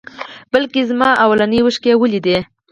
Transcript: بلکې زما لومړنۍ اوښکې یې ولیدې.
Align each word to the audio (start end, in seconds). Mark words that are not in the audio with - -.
بلکې 0.51 0.81
زما 0.89 1.09
لومړنۍ 1.21 1.59
اوښکې 1.61 1.89
یې 1.93 1.99
ولیدې. 2.01 2.37